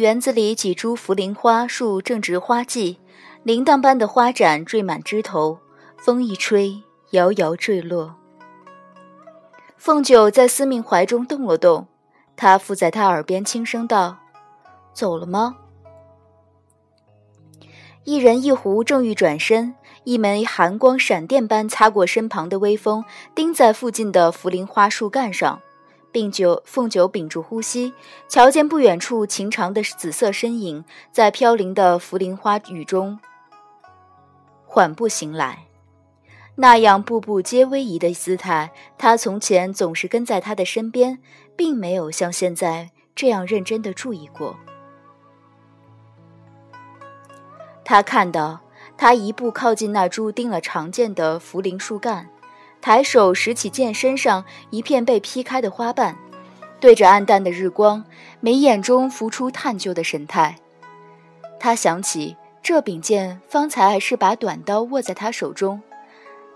[0.00, 2.98] 园子里几株茯苓花树正值花季，
[3.42, 5.58] 铃铛般的花盏缀满枝头，
[5.98, 8.14] 风一吹，摇摇坠落。
[9.76, 11.86] 凤九在司命怀中动了动，
[12.34, 14.16] 他附在他耳边轻声道
[14.94, 15.58] ：“走了吗？”
[18.04, 23.04] 一人一狐正欲转身，一枚寒光闪电般擦过身旁的微风，
[23.34, 25.60] 钉在附近的茯苓花树干上。
[26.12, 27.92] 并就凤九屏住呼吸，
[28.28, 33.18] 瞧见不远处晴长的紫色身影，在飘零的茯苓花雨中
[34.66, 35.66] 缓步行来。
[36.56, 41.18] 那样步步皆威仪的姿态，他从前总是跟在他的身边，
[41.56, 44.56] 并没有像现在这样认真的注意过。
[47.82, 48.60] 他看到，
[48.98, 52.28] 他一步靠近那株钉了长剑的茯苓树干，
[52.80, 56.16] 抬手拾起剑身上一片被劈开的花瓣，
[56.80, 58.04] 对着暗淡的日光，
[58.40, 60.56] 眉眼中浮出探究的神态。
[61.58, 65.82] 他想起这柄剑方才还是把短刀握在他手中，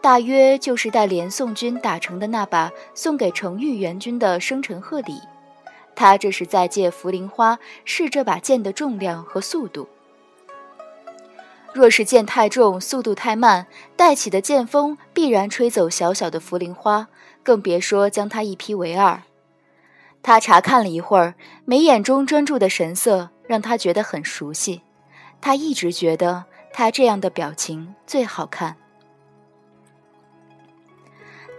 [0.01, 5.21] 大约就是带连宋军打成的那把送给程昱援军的生辰贺礼。
[5.95, 9.87] 他这是在借茯苓花试这把剑的重量和速度。
[11.75, 17.09] 若是剑太重，速度太慢，带起的剑风必然吹走小小的茯苓花，
[17.43, 19.23] 更别说将它一劈为二。
[20.23, 24.83] 他查看了一会儿，眉眼中专注的神色让他觉得很熟悉。
[25.41, 28.77] 他一直觉得他这样的表情最好看。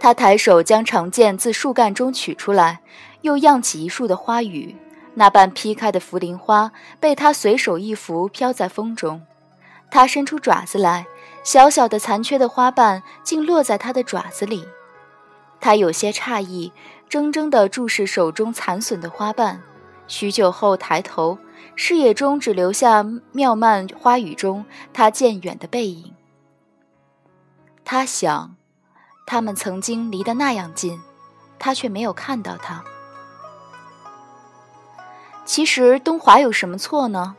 [0.00, 2.80] 他抬手将长剑自树干中取出来，
[3.20, 4.74] 又漾起一束的花雨，
[5.14, 9.20] 那半劈开的茯苓花被他随手一拂，飘在风中。
[9.90, 11.06] 他伸出爪子来，
[11.42, 14.66] 小小的残缺的花瓣竟落在他的爪子里。
[15.60, 16.72] 他有些诧异，
[17.08, 19.62] 怔怔地注视手中残损的花瓣。
[20.06, 21.38] 许久后抬头，
[21.74, 26.14] 视野中只留下妙曼花雨中他渐远的背影。
[27.84, 28.54] 他想，
[29.26, 31.00] 他们曾经离得那样近，
[31.58, 32.84] 他却没有看到他。
[35.44, 37.36] 其实东华有什么错呢？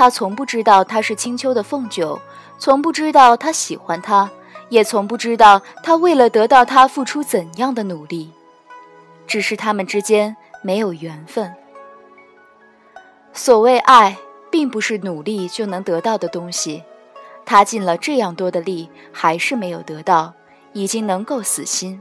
[0.00, 2.18] 他从不知道他是青丘的凤九，
[2.58, 4.30] 从不知道他喜欢他，
[4.70, 8.32] 也从不知道他为了得到他付出怎样的努力。
[9.26, 11.54] 只是他们之间没有缘分。
[13.34, 14.16] 所谓爱，
[14.50, 16.82] 并不是努力就能得到的东西。
[17.44, 20.32] 他尽了这样多的力，还是没有得到，
[20.72, 22.00] 已经能够死心。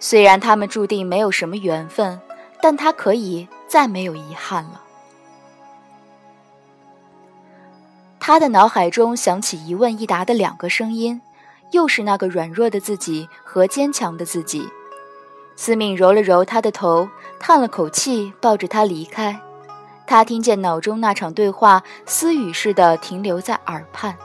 [0.00, 2.20] 虽然他们注定没有什么缘分，
[2.60, 4.80] 但他可以再没有遗憾了。
[8.26, 11.20] 他的脑海中响起一问一答的两个声音，
[11.72, 14.66] 又是那个软弱的自己和坚强的自己。
[15.56, 17.06] 司命揉了揉他的头，
[17.38, 19.38] 叹了口气，抱着他离开。
[20.06, 24.16] 他听见脑中那场对话，私语似的停留在耳畔。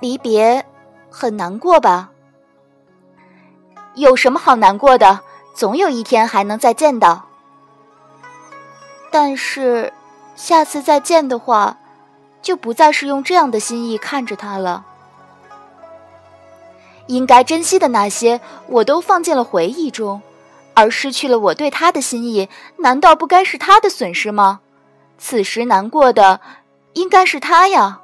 [0.00, 0.64] 离别，
[1.10, 2.12] 很难过吧？
[3.96, 5.22] 有什么好难过的？
[5.54, 7.26] 总有一天还能再见到。
[9.10, 9.92] 但是。
[10.40, 11.76] 下次再见的话，
[12.40, 14.86] 就不再是用这样的心意看着他了。
[17.08, 20.22] 应该珍惜的那些，我都放进了回忆中，
[20.72, 24.60] 而失去了我对他的心意，难道不该是他的损失吗？
[25.18, 26.40] 此时难过的，
[26.94, 28.00] 应该是他呀。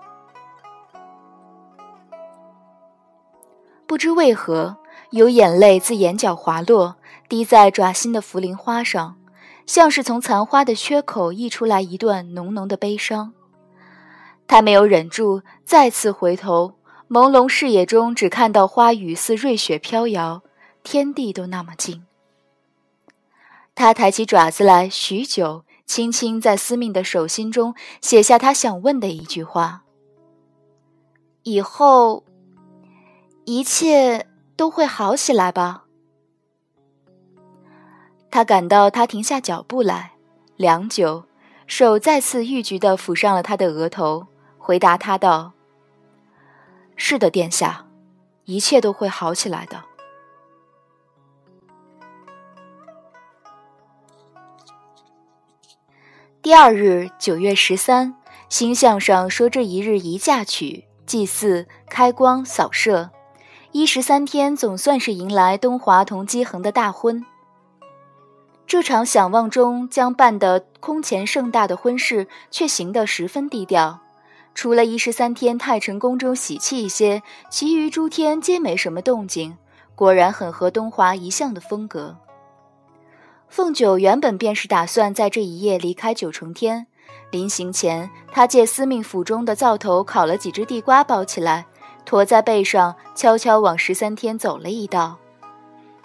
[3.86, 4.76] 不知为何，
[5.08, 6.96] 有眼泪自眼角滑落，
[7.30, 9.16] 滴在爪心的茯苓花上。
[9.66, 13.32] 像是从残花的缺口溢出来一段浓浓的悲伤，
[14.46, 16.74] 他没有忍住，再次回头，
[17.08, 20.42] 朦胧视野中只看到花雨似瑞雪飘摇，
[20.84, 22.04] 天地都那么静。
[23.74, 29.82] 他抬起爪子来，许久，轻轻在司命的手心中写下他想问的一句话：
[31.42, 32.24] 以后，
[33.44, 35.85] 一切都会好起来吧。
[38.36, 40.12] 他感到他停下脚步来，
[40.58, 41.24] 良久，
[41.66, 44.26] 手再次欲举地抚上了他的额头，
[44.58, 45.52] 回答他道
[46.96, 47.86] ：“是的，殿下，
[48.44, 49.84] 一切都会好起来的。”
[56.42, 58.16] 第二日，九月十三，
[58.50, 63.08] 星象上说这一日宜嫁娶、祭祀、开光、扫射，
[63.72, 67.24] 一十三天，总算是迎来东华同姬恒的大婚。
[68.66, 74.00] 这场想望中将办得空前盛大的婚事，却行得十分低调。
[74.54, 79.56] 除了一十三天太晨宫中喜气一些，其余诸天皆没什么动静。
[79.94, 82.16] 果然很合东华一向的风格。
[83.48, 86.86] 凤九原本便是打算在这一夜离开九重天。
[87.30, 91.66] 临行前，他借司命府中的灶头烤了几只地瓜，包起来，
[92.04, 95.18] 驮在背上，悄悄往十三天走了一道。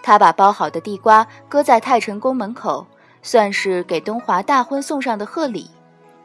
[0.02, 2.86] 他把包好的地瓜搁在太晨宫门口，
[3.22, 5.70] 算是给东华大婚送上的贺礼。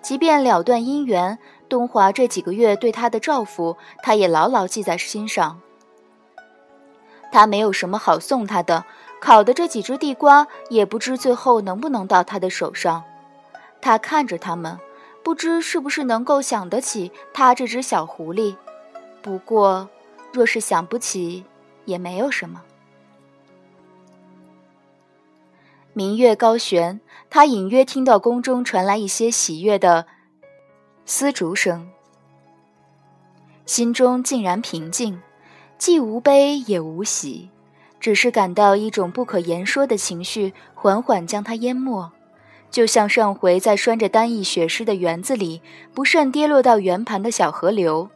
[0.02, 1.38] 即便了断姻缘，
[1.70, 5.60] 东华这几个月对他的照拂，他也牢牢记在心上。
[7.32, 8.86] 他没有什么好送他的，
[9.22, 13.04] 烤的这几只地瓜，也不知最后能不能到他的手上。
[13.82, 14.78] 他看着他们。
[15.24, 18.56] 不知是不是能够想得起他这只小狐狸，
[19.22, 19.90] 不过，
[20.32, 21.44] 若是想不起，
[21.84, 22.62] 也没有什么。
[25.98, 30.06] 明月高悬，他隐约听到宫中传来一些喜悦的
[31.08, 31.90] 丝竹声，
[33.66, 35.20] 心中竟然平静，
[35.80, 37.50] 既无悲也无喜，
[38.00, 42.12] 只是感到一种不可言说的情绪缓缓将他淹没。
[42.70, 45.64] 就像上回在拴着单翼雪狮的园子里，
[45.96, 48.08] 不慎跌落到圆盘的小河流，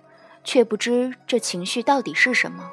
[0.43, 2.69] 却不知这情绪到底是什么。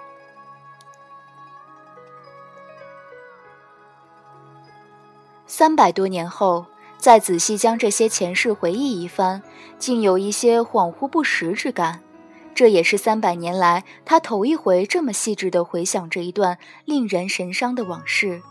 [5.51, 6.67] 三百多年后，
[6.99, 9.43] 再仔细将这些前世回忆一番，
[9.79, 12.01] 竟有一些恍惚不实之感。
[12.55, 18.43] 这也是三百年来他头一回这么细致地回想这一段令人神伤的往事，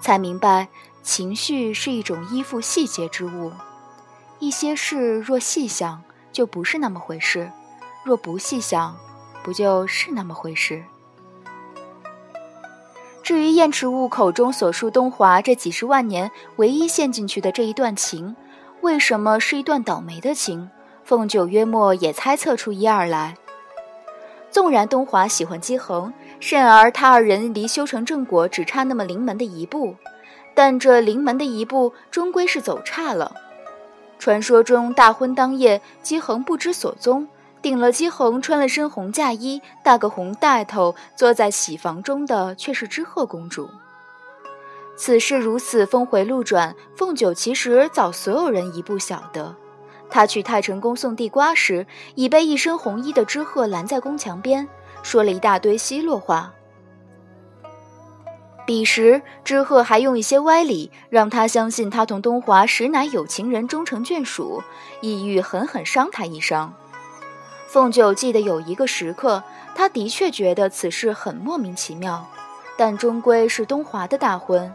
[0.00, 0.68] 才明白。
[1.02, 3.50] 情绪是一种依附细节之物，
[4.38, 7.50] 一些事若细想，就不是那么回事；
[8.04, 8.96] 若不细想，
[9.42, 10.84] 不就是那么回事。
[13.22, 18.34] 至于燕池雾口中所述东华这几十万年唯一陷进去的这一段情，
[18.80, 20.70] 为什么是一段倒霉的情？
[21.04, 23.36] 凤九约莫也猜测出一二来。
[24.50, 29.94] 纵然东华喜欢姬恒，甚而他二人离修成正果只差那么临门的一步。
[30.54, 33.34] 但这临门的一步，终归是走差了。
[34.18, 37.26] 传说中大婚当夜，姬恒不知所踪，
[37.62, 43.70] 顶了姬恒穿了身红嫁衣，戴个红带头，坐在喜房中的却是知鹤公主。
[44.96, 49.54] 此事如此峰回路转，凤九其实早所有人一步晓得。
[50.10, 51.86] 他去太晨宫送地瓜时，
[52.16, 54.68] 已被一身红衣的知鹤拦在宫墙边，
[55.02, 56.52] 说了一大堆奚落话。
[58.66, 64.62] 彼时，知鹤还用一些歪理让他相信他同东华实乃有情人终成眷属，
[65.00, 66.74] 意欲狠狠伤他一伤。
[67.72, 69.42] 凤九记得有一个时刻，
[69.74, 72.28] 他的确觉得此事很莫名其妙，
[72.76, 74.70] 但终归是东华的大婚，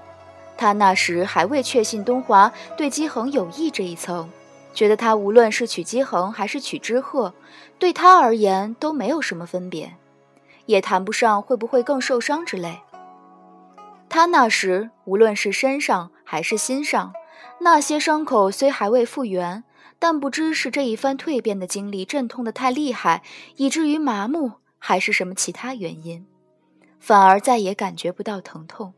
[0.57, 4.27] 他那时还未确信东华对姬恒有意这一层，
[4.73, 7.35] 觉得他无论是娶姬恒还是娶知鹤，
[7.77, 9.93] 对他而言都没有什么分别，
[10.65, 12.79] 也谈不上会不会更受伤之类。
[14.09, 17.13] 他那时无论是身上还是心上，
[17.59, 19.63] 那些伤口虽还未复原，
[19.99, 23.23] 但不知是这一番蜕变的经历阵痛的太厉害，
[23.55, 26.25] 以至于麻木，还是什么其他原因，
[26.99, 28.93] 反而再也感觉不到疼痛。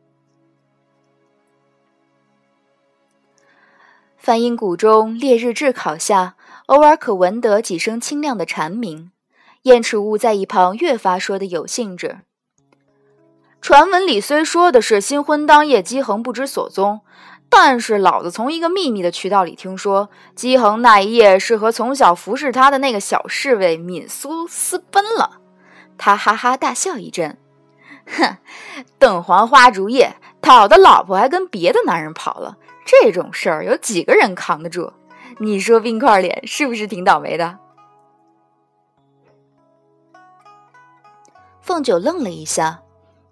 [4.18, 6.36] 梵音谷中烈日炙烤下，
[6.66, 9.12] 偶尔可闻得几声清亮的蝉鸣。
[9.64, 12.20] 燕池雾在一旁越发说的有兴致。
[13.62, 17.02] 传闻里虽说的是新婚当夜姬恒不知所踪，
[17.50, 25.40] 但是老子从一个秘密的渠道里听说，姬恒那一夜是和从小服侍他的那个小侍卫敏苏私奔了。
[25.98, 27.38] 他哈哈大笑一阵，
[28.06, 28.38] 哼，
[28.98, 34.94] 邓黄花烛夜讨的老婆还跟别的男人跑了，这种事儿有几个人扛得住？
[35.40, 37.58] 你说冰块脸是不是挺倒霉的？
[41.62, 42.82] 凤九愣了一下。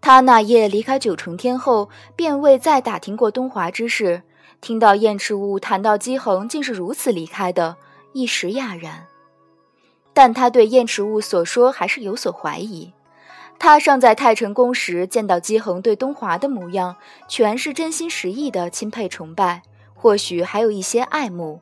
[0.08, 4.24] 他那夜离开九重天后，便未再打听过东华之事。
[4.62, 7.76] 听到燕赤雾谈到姬恒竟是如此离开的，
[8.14, 9.08] 一时讶然。
[10.14, 12.94] 但他对燕赤雾所说还是有所怀疑。
[13.60, 16.96] 他尚在太晨宫时见到姬恒对东华的模样，
[17.28, 19.62] 全是真心实意的钦佩崇拜，
[19.94, 21.60] 或许还有一些爱慕，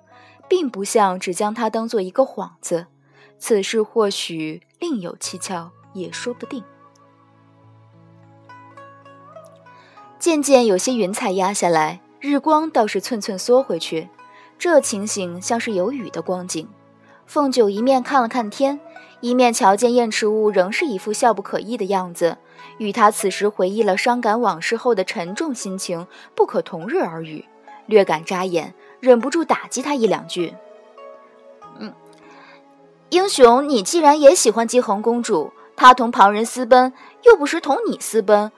[0.47, 2.85] 并不像只将他当做一个幌子。
[3.39, 6.63] 此事或许另有蹊跷，也说不定。
[10.25, 14.09] 渐渐有些云彩压下来，日光倒是寸寸缩回去，
[14.57, 16.67] 这情形像是有雨的光景。
[17.27, 18.79] 凤九一面看了看天，
[19.19, 22.39] 一面瞧见燕池雾仍是一副笑不可抑的样子，
[22.79, 27.45] 与他此时回忆了伤感往事后的沉重心情不可同日而语，
[27.85, 30.55] 略感扎眼，忍不住打击他一两句
[31.77, 31.93] ：“嗯，
[33.11, 36.91] 英雄，你既然也喜欢姬恒公主，她同旁人私奔，
[37.25, 38.51] 又不是同你私奔。”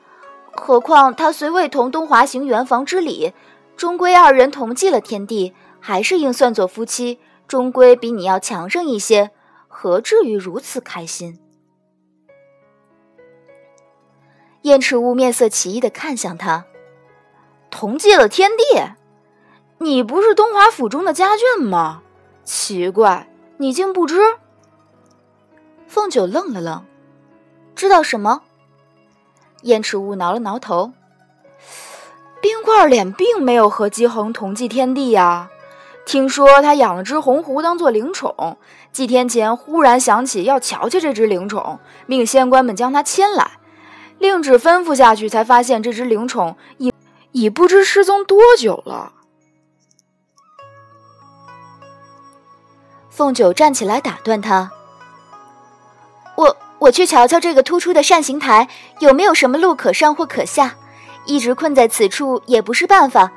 [0.60, 3.34] 何况他虽未同东华行圆房之礼，
[3.78, 7.20] 终归二人同济了天地，还是应算作夫妻。
[7.48, 9.32] 终归比你要强盛一些，
[9.70, 11.40] 何至于如此开心？
[14.64, 16.66] 燕赤乌面色奇异的看向他，
[17.70, 18.82] 同济了天地，
[19.78, 22.02] 你不是东华府中的家眷吗？
[22.44, 24.20] 奇怪，你竟不知？
[25.88, 26.84] 凤九愣了愣，
[27.74, 28.42] 知道什么？
[29.68, 30.94] 燕赤雾挠了挠头，
[32.42, 35.50] 冰块脸并没有和姬恒同济天地呀。
[36.06, 38.58] 听说他养了只红狐当做灵宠，
[38.94, 43.52] 几天前忽然想起要瞧瞧这只灵宠，命仙官们将他牵来。
[44.18, 46.94] 令旨吩咐下去，才发现这只灵宠已
[47.34, 49.12] 已不知失踪多久了。
[53.10, 54.72] 凤九站起来打断他
[56.38, 58.68] ：“我我去瞧瞧这个突出的扇形台
[59.00, 60.76] 有没有什么路可上或可下，
[61.26, 63.32] 一直困在此处也不是办法。”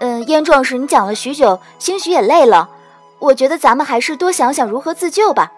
[0.00, 2.70] 嗯，燕壮士，你讲了许久，兴许也累了。
[3.18, 5.52] 我觉得咱们还是多想想如何自救吧。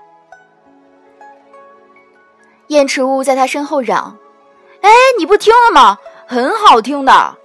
[2.67, 4.19] 燕赤乌在他身后嚷
[4.83, 5.99] ：“哎，你不听了吗？
[6.27, 7.37] 很好听的。”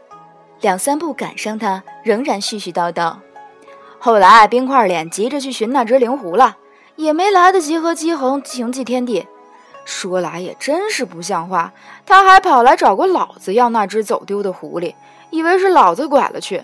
[0.62, 3.16] 两三步赶上他，仍然絮絮叨叨。
[4.00, 6.58] 后来冰块脸急着去寻那只灵狐了，
[6.96, 9.28] 也没来得及和姬恒行祭天地。
[9.88, 11.72] 说来也真是不像话，
[12.06, 14.94] 他还跑来找过老子要那只走丢的狐狸，
[15.30, 16.62] 以为是老子拐了去。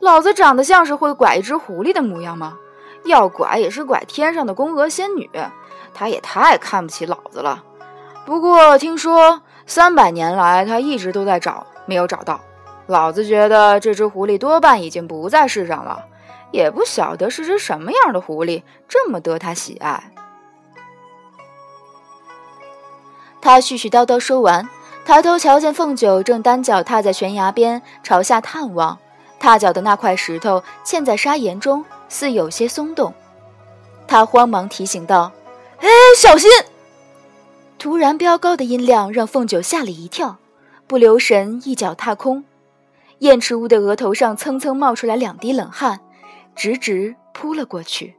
[0.00, 2.58] 老子长得像是会拐一只狐狸的模样吗？
[3.04, 5.30] 要拐也是拐天上的宫娥仙女，
[5.94, 7.62] 他也太看不起老子了。
[8.26, 12.40] 不过听说三百年来他一直都在找，没有找到。
[12.88, 16.04] 老子觉得这只狐狸多半已经不在世上了，
[16.50, 20.10] 也不晓得是只什么样的狐狸，这么得他喜爱。
[23.44, 24.66] 他絮絮叨叨说完，
[25.04, 28.98] 抬头瞧见凤九正单脚踏在悬崖边，朝下探望。
[29.38, 33.12] 踏脚的那块石头嵌在砂岩中，似有些松动。
[34.08, 35.30] 他慌忙提醒道
[35.80, 36.50] ：“哎，小心！”
[37.78, 40.38] 突然飙高的音量让凤九吓了一跳，
[40.86, 42.44] 不留神一脚踏空。
[43.18, 46.00] 燕赤乌的额头上蹭蹭冒出来两滴冷汗，
[46.56, 48.14] 直直扑了过去。